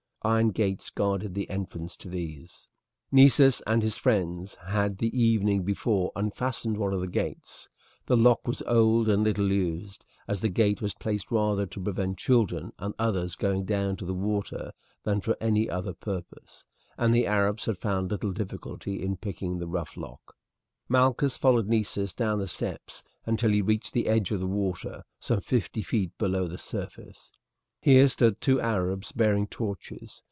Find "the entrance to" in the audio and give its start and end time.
1.33-2.07